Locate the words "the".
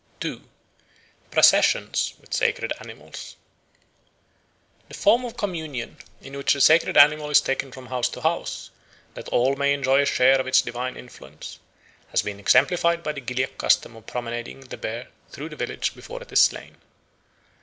4.87-4.95, 6.53-6.59, 13.11-13.21, 14.61-14.77, 15.49-15.55